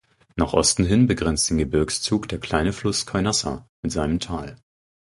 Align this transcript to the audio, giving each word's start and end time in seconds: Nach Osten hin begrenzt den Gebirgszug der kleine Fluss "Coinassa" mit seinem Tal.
Nach 0.35 0.53
Osten 0.53 0.83
hin 0.83 1.05
begrenzt 1.05 1.51
den 1.51 1.59
Gebirgszug 1.59 2.27
der 2.27 2.39
kleine 2.39 2.73
Fluss 2.73 3.05
"Coinassa" 3.05 3.69
mit 3.83 3.91
seinem 3.91 4.19
Tal. 4.19 4.55